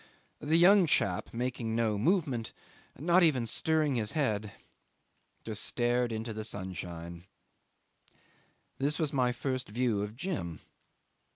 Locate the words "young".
0.57-0.87